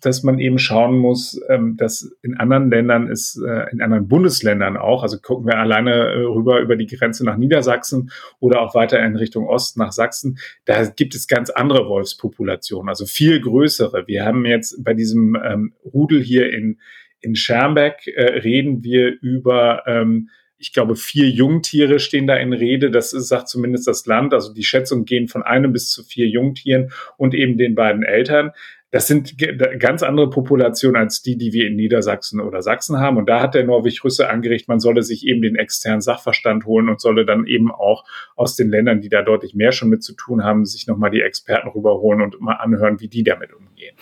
dass 0.01 0.23
man 0.23 0.39
eben 0.39 0.59
schauen 0.59 0.99
muss, 0.99 1.41
ähm, 1.49 1.77
dass 1.77 2.13
in 2.23 2.37
anderen 2.37 2.71
Ländern 2.71 3.09
ist, 3.09 3.37
äh, 3.37 3.71
in 3.73 3.81
anderen 3.81 4.09
Bundesländern 4.09 4.77
auch, 4.77 5.03
also 5.03 5.19
gucken 5.19 5.47
wir 5.47 5.59
alleine 5.59 5.93
äh, 5.93 6.19
rüber 6.21 6.61
über 6.61 6.77
die 6.77 6.87
Grenze 6.87 7.25
nach 7.25 7.37
Niedersachsen 7.37 8.11
oder 8.39 8.61
auch 8.61 8.75
weiter 8.75 9.03
in 9.05 9.17
Richtung 9.17 9.47
Osten 9.47 9.81
nach 9.81 9.93
Sachsen, 9.93 10.39
da 10.67 10.85
gibt 10.85 11.15
es 11.15 11.29
ganz 11.29 11.51
andere 11.51 11.89
Wolfspopulationen, 11.89 12.89
also 12.89 13.07
viel 13.07 13.41
größere. 13.41 14.07
Wir 14.07 14.25
haben 14.25 14.45
jetzt 14.45 14.85
bei 14.85 14.93
diesem 14.93 15.37
ähm, 15.43 15.73
Rudel 15.85 16.23
hier 16.23 16.53
in, 16.53 16.79
in 17.21 17.35
Schermbeck 17.35 18.07
äh, 18.07 18.41
reden 18.41 18.85
wir 18.85 19.17
über 19.21 19.83
ähm, 19.87 20.29
ich 20.59 20.73
glaube, 20.73 20.97
vier 20.97 21.29
Jungtiere 21.29 21.99
stehen 21.99 22.27
da 22.27 22.37
in 22.37 22.53
Rede. 22.53 22.91
Das 22.91 23.11
sagt 23.11 23.49
zumindest 23.49 23.87
das 23.87 24.07
Land. 24.07 24.33
Also 24.33 24.55
die 24.55 24.65
Schätzungen 24.65 25.05
gehen 25.05 25.29
von 25.29 25.43
einem 25.43 25.73
bis 25.73 25.91
zu 25.91 26.03
vier 26.03 26.29
Jungtieren 26.29 26.93
und 27.19 27.35
eben 27.35 27.59
den 27.59 27.75
beiden 27.75 28.03
Eltern. 28.03 28.53
Das 28.97 29.09
sind 29.09 29.37
ganz 29.79 30.03
andere 30.03 30.31
Populationen 30.31 30.97
als 30.99 31.21
die, 31.21 31.37
die 31.37 31.53
wir 31.53 31.67
in 31.67 31.77
Niedersachsen 31.77 32.41
oder 32.41 32.63
Sachsen 32.63 32.99
haben. 32.99 33.19
Und 33.19 33.29
da 33.29 33.43
hat 33.43 33.55
der 33.55 33.63
Norwich 33.63 34.03
Rüsse 34.03 34.31
angeregt, 34.31 34.69
man 34.69 34.81
solle 34.81 35.03
sich 35.03 35.27
eben 35.27 35.43
den 35.43 35.55
externen 35.55 36.01
Sachverstand 36.01 36.65
holen 36.65 36.89
und 36.89 36.99
solle 36.99 37.27
dann 37.27 37.47
eben 37.47 37.71
auch 37.71 38.05
aus 38.37 38.57
den 38.57 38.71
Ländern, 38.71 39.03
die 39.03 39.11
da 39.11 39.21
deutlich 39.21 39.55
mehr 39.55 39.73
schon 39.73 39.91
mit 39.91 40.03
zu 40.03 40.15
tun 40.15 40.43
haben, 40.43 40.65
sich 40.65 40.87
nochmal 40.87 41.11
die 41.11 41.21
Experten 41.21 41.69
rüberholen 41.69 42.23
und 42.23 42.41
mal 42.41 42.55
anhören, 42.55 42.99
wie 42.99 43.09
die 43.09 43.23
damit 43.23 43.53
umgehen. 43.53 43.95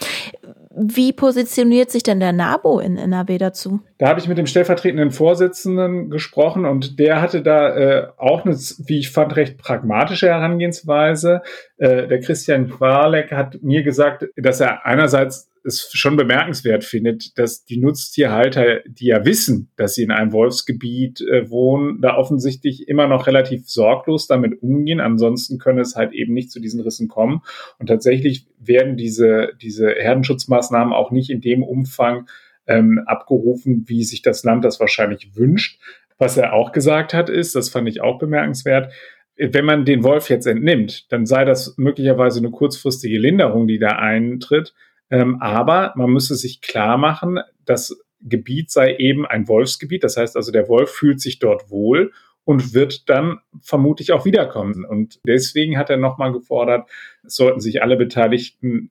Wie 0.77 1.13
positioniert 1.13 1.91
sich 1.91 2.03
denn 2.03 2.19
der 2.19 2.33
NABO 2.33 2.81
in 2.81 2.97
NRW 2.97 3.39
dazu? 3.39 3.81
Da 3.99 4.09
habe 4.09 4.19
ich 4.19 4.29
mit 4.29 4.39
dem 4.39 4.47
stellvertretenden 4.47 5.13
Vorsitzenden 5.13 6.11
gesprochen 6.11 6.65
und 6.65 6.99
der 6.99 7.23
hatte 7.23 7.43
da 7.43 7.77
äh, 7.77 8.07
auch 8.17 8.45
eine, 8.45 8.55
wie 8.57 8.99
ich 8.99 9.11
fand, 9.11 9.37
recht 9.37 9.57
pragmatische 9.57 10.29
Herangehensweise. 10.29 11.43
Äh, 11.77 12.09
der 12.09 12.21
Christian 12.21 12.69
Qualek 12.69 13.31
hat 13.31 13.63
mir 13.63 13.85
gesagt, 13.85 14.27
dass 14.37 14.61
er 14.61 14.85
einerseits 14.85 15.54
es 15.65 15.91
schon 15.93 16.17
bemerkenswert 16.17 16.85
findet, 16.85 17.39
dass 17.39 17.65
die 17.65 17.79
Nutztierhalter, 17.79 18.81
die 18.87 19.07
ja 19.07 19.25
wissen, 19.25 19.71
dass 19.77 19.95
sie 19.95 20.03
in 20.03 20.11
einem 20.11 20.33
Wolfsgebiet 20.33 21.23
äh, 21.23 21.51
wohnen, 21.51 22.01
da 22.01 22.17
offensichtlich 22.17 22.87
immer 22.89 23.07
noch 23.07 23.27
relativ 23.27 23.69
sorglos 23.69 24.27
damit 24.27 24.63
umgehen. 24.63 25.01
Ansonsten 25.01 25.59
können 25.59 25.79
es 25.79 25.97
halt 25.97 26.13
eben 26.13 26.35
nicht 26.35 26.51
zu 26.51 26.61
diesen 26.61 26.81
Rissen 26.81 27.09
kommen. 27.09 27.41
Und 27.79 27.87
tatsächlich 27.87 28.47
werden 28.59 28.97
diese, 28.97 29.53
diese 29.61 29.91
Herdenschutzmaßnahmen 29.91 30.93
auch 30.93 31.11
nicht 31.11 31.31
in 31.31 31.41
dem 31.41 31.63
Umfang 31.63 32.29
ähm, 32.67 33.03
abgerufen, 33.07 33.85
wie 33.87 34.05
sich 34.05 34.23
das 34.23 34.45
Land 34.45 34.65
das 34.65 34.81
wahrscheinlich 34.81 35.35
wünscht. 35.35 35.81
Was 36.19 36.37
er 36.37 36.53
auch 36.53 36.73
gesagt 36.73 37.15
hat, 37.15 37.29
ist, 37.29 37.57
das 37.57 37.71
fand 37.71 37.89
ich 37.89 38.01
auch 38.01 38.19
bemerkenswert, 38.19 38.93
wenn 39.37 39.65
man 39.65 39.85
den 39.85 40.05
Wolf 40.05 40.31
jetzt 40.31 40.47
entnimmt, 40.47 41.11
dann 41.11 41.27
sei 41.27 41.45
das 41.45 41.75
möglicherweise 41.77 42.39
eine 42.39 42.51
kurzfristige 42.51 43.19
Linderung, 43.19 43.67
die 43.67 43.79
da 43.79 43.97
eintritt. 43.97 44.75
Ähm, 45.11 45.41
aber 45.41 45.93
man 45.97 46.11
müsste 46.11 46.35
sich 46.35 46.61
klar 46.61 46.97
machen, 46.97 47.41
das 47.65 47.97
Gebiet 48.21 48.71
sei 48.71 48.97
eben 48.97 49.27
ein 49.27 49.49
Wolfsgebiet. 49.49 50.03
Das 50.03 50.17
heißt 50.17 50.37
also, 50.37 50.51
der 50.51 50.69
Wolf 50.69 50.91
fühlt 50.91 51.21
sich 51.21 51.39
dort 51.39 51.71
wohl 51.71 52.13
und 52.45 52.75
wird 52.75 53.09
dann 53.09 53.39
vermutlich 53.61 54.13
auch 54.13 54.25
wiederkommen. 54.25 54.85
Und 54.85 55.21
deswegen 55.27 55.79
hat 55.79 55.91
er 55.91 55.97
nochmal 55.97 56.33
gefordert, 56.33 56.89
es 57.23 57.37
sollten 57.37 57.61
sich 57.61 57.83
alle 57.83 57.97
Beteiligten 57.97 58.91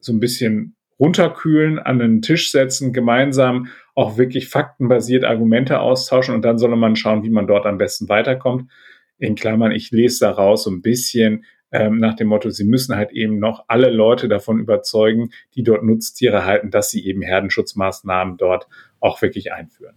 so 0.00 0.12
ein 0.12 0.20
bisschen 0.20 0.76
runterkühlen, 0.98 1.78
an 1.78 1.98
den 1.98 2.20
Tisch 2.20 2.52
setzen, 2.52 2.92
gemeinsam 2.92 3.68
auch 3.94 4.18
wirklich 4.18 4.48
faktenbasiert 4.48 5.24
Argumente 5.24 5.80
austauschen 5.80 6.34
und 6.34 6.42
dann 6.44 6.58
solle 6.58 6.76
man 6.76 6.94
schauen, 6.94 7.22
wie 7.22 7.30
man 7.30 7.46
dort 7.46 7.66
am 7.66 7.78
besten 7.78 8.08
weiterkommt. 8.08 8.70
In 9.18 9.34
Klammern, 9.34 9.72
ich 9.72 9.90
lese 9.90 10.20
daraus 10.20 10.64
so 10.64 10.70
ein 10.70 10.82
bisschen, 10.82 11.44
ähm, 11.72 11.98
nach 11.98 12.14
dem 12.14 12.28
Motto, 12.28 12.50
sie 12.50 12.64
müssen 12.64 12.96
halt 12.96 13.12
eben 13.12 13.38
noch 13.38 13.64
alle 13.68 13.90
Leute 13.90 14.28
davon 14.28 14.58
überzeugen, 14.58 15.30
die 15.54 15.62
dort 15.62 15.84
Nutztiere 15.84 16.44
halten, 16.44 16.70
dass 16.70 16.90
sie 16.90 17.06
eben 17.06 17.22
Herdenschutzmaßnahmen 17.22 18.36
dort 18.36 18.66
auch 19.00 19.22
wirklich 19.22 19.52
einführen. 19.52 19.94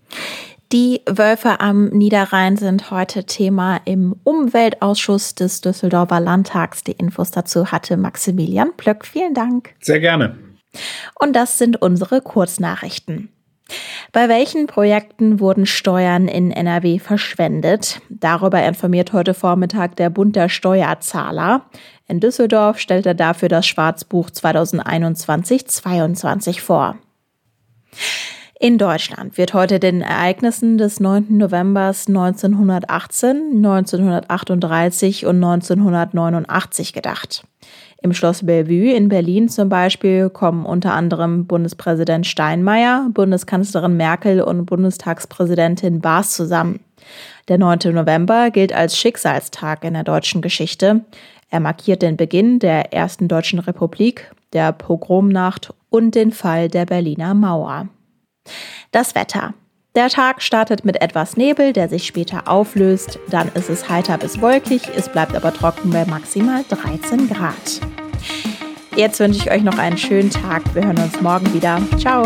Die 0.72 1.02
Wölfe 1.08 1.60
am 1.60 1.90
Niederrhein 1.90 2.58
sind 2.58 2.90
heute 2.90 3.26
Thema 3.26 3.80
im 3.86 4.16
Umweltausschuss 4.24 5.36
des 5.36 5.62
Düsseldorfer 5.62 6.20
Landtags. 6.20 6.84
Die 6.84 6.94
Infos 6.94 7.30
dazu 7.30 7.72
hatte 7.72 7.96
Maximilian 7.96 8.76
Plöck. 8.76 9.06
Vielen 9.06 9.36
Dank. 9.36 9.76
Sehr 9.80 10.00
gerne. 10.00 10.36
Und 11.20 11.36
das 11.36 11.60
sind 11.60 11.80
unsere 11.80 12.22
Kurznachrichten. 12.22 13.30
Bei 14.12 14.28
welchen 14.30 14.68
Projekten 14.68 15.40
wurden 15.40 15.66
Steuern 15.66 16.28
in 16.28 16.52
NRW 16.52 17.00
verschwendet? 17.00 18.00
Darüber 18.10 18.64
informiert 18.64 19.12
heute 19.14 19.34
Vormittag 19.34 19.96
der 19.96 20.12
Bund 20.12 20.36
der 20.36 20.50
Steuerzahler. 20.50 21.66
In 22.08 22.20
Düsseldorf 22.20 22.78
stellt 22.78 23.08
er 23.08 23.16
dafür 23.16 23.50
das 23.50 23.66
Schwarzbuch 23.66 24.30
2021-22 24.30 26.62
vor. 26.62 27.00
In 28.60 28.78
Deutschland 28.78 29.38
wird 29.38 29.54
heute 29.54 29.80
den 29.80 30.02
Ereignissen 30.02 30.78
des 30.78 31.00
9. 31.00 31.38
November 31.38 31.88
1918, 31.88 33.54
1938 33.58 35.26
und 35.26 35.44
1989 35.44 36.94
gedacht. 36.94 37.44
Im 38.04 38.14
Schloss 38.14 38.46
Bellevue 38.46 38.94
in 38.94 39.08
Berlin 39.08 39.48
zum 39.48 39.70
Beispiel 39.70 40.30
kommen 40.30 40.66
unter 40.66 40.94
anderem 40.94 41.48
Bundespräsident 41.48 42.28
Steinmeier, 42.28 43.08
Bundeskanzlerin 43.14 43.96
Merkel 43.96 44.42
und 44.42 44.66
Bundestagspräsidentin 44.66 46.02
Baas 46.02 46.34
zusammen. 46.36 46.82
Der 47.48 47.58
9. 47.58 47.94
November 47.94 48.52
gilt 48.52 48.74
als 48.74 48.98
Schicksalstag 48.98 49.86
in 49.86 49.94
der 49.94 50.04
deutschen 50.04 50.42
Geschichte. 50.42 51.06
Er 51.50 51.62
markiert 51.62 52.02
den 52.02 52.18
Beginn 52.18 52.60
der 52.60 52.92
ersten 52.92 53.30
deutschen 53.30 53.60
Republik, 53.60 54.30
der 54.52 54.74
Pogromnacht 54.74 55.74
und 55.90 56.14
den 56.14 56.34
Fall 56.34 56.68
der 56.68 56.86
Berliner 56.86 57.34
Mauer. 57.34 57.88
Das 58.92 59.16
Wetter. 59.16 59.54
Der 59.96 60.10
Tag 60.10 60.42
startet 60.42 60.86
mit 60.86 61.04
etwas 61.04 61.38
Nebel, 61.38 61.72
der 61.72 61.88
sich 61.88 62.08
später 62.08 62.48
auflöst. 62.48 63.20
Dann 63.30 63.52
ist 63.54 63.70
es 63.70 63.90
heiter 63.90 64.18
bis 64.18 64.42
wolkig, 64.42 64.82
es 64.96 65.08
bleibt 65.08 65.36
aber 65.36 65.54
trocken 65.54 65.92
bei 65.92 66.04
maximal 66.06 66.66
13 66.68 67.30
Grad. 67.30 67.80
Jetzt 68.96 69.20
wünsche 69.20 69.40
ich 69.40 69.52
euch 69.52 69.62
noch 69.62 69.78
einen 69.78 70.00
schönen 70.00 70.32
Tag. 70.32 70.64
Wir 70.74 70.86
hören 70.86 70.98
uns 70.98 71.22
morgen 71.22 71.54
wieder. 71.54 71.80
Ciao. 72.00 72.24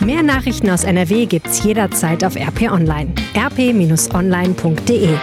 Mehr 0.00 0.22
Nachrichten 0.22 0.68
aus 0.68 0.84
NRW 0.84 1.24
gibt's 1.24 1.64
jederzeit 1.64 2.22
auf 2.24 2.36
RP 2.36 2.70
Online. 2.70 3.10
rp-online.de 3.34 5.16